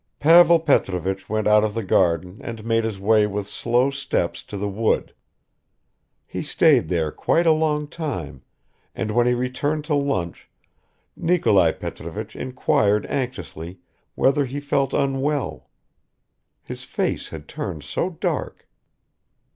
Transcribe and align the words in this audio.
Pavel 0.19 0.59
Petrovich 0.59 1.29
went 1.29 1.45
out 1.45 1.63
of 1.63 1.75
the 1.75 1.83
garden 1.83 2.39
and 2.43 2.65
made 2.65 2.85
his 2.85 2.99
way 2.99 3.27
with 3.27 3.45
slow 3.47 3.91
steps 3.91 4.41
to 4.41 4.57
the 4.57 4.67
wood. 4.67 5.13
He 6.25 6.41
stayed 6.41 6.87
there 6.87 7.11
quite 7.11 7.45
a 7.45 7.51
long 7.51 7.87
time, 7.87 8.41
and 8.95 9.11
when 9.11 9.27
he 9.27 9.35
returned 9.35 9.85
to 9.85 9.93
lunch, 9.93 10.49
Nikolai 11.15 11.73
Petrovich 11.73 12.35
inquired 12.35 13.05
anxiously 13.11 13.77
whether 14.15 14.45
he 14.45 14.59
felt 14.59 14.91
unwell; 14.95 15.69
his 16.63 16.83
face 16.83 17.29
had 17.29 17.47
turned 17.47 17.83
so 17.83 18.09
dark. 18.09 18.67